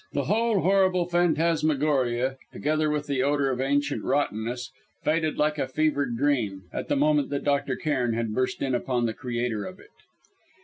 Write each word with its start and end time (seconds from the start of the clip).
The 0.13 0.23
whole 0.23 0.61
horrible 0.61 1.05
phantasmagoria 1.05 2.37
together 2.51 2.89
with 2.89 3.05
the 3.05 3.21
odour 3.21 3.51
of 3.51 3.61
ancient 3.61 4.03
rottenness 4.03 4.71
faded 5.03 5.37
like 5.37 5.59
a 5.59 5.67
fevered 5.67 6.17
dream, 6.17 6.63
at 6.73 6.87
the 6.87 6.95
moment 6.95 7.29
that 7.29 7.43
Dr. 7.43 7.75
Cairn 7.75 8.13
had 8.13 8.33
burst 8.33 8.63
in 8.63 8.73
upon 8.73 9.05
the 9.05 9.13
creator 9.13 9.63
of 9.63 9.79
it. 9.79 9.91